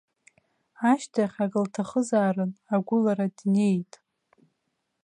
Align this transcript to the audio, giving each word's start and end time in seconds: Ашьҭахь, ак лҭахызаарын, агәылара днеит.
Ашьҭахь, 0.91 1.37
ак 1.45 1.53
лҭахызаарын, 1.63 2.51
агәылара 2.73 3.27
днеит. 3.37 3.93